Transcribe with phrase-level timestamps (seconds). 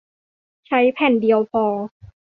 [0.67, 1.65] ใช้แผ่นเดียวพอ